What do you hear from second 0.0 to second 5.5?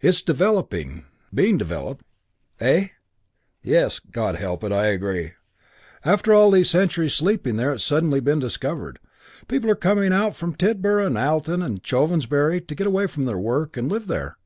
It's 'developing'... 'being developed.'... Eh?... Yes; God help it; I agree.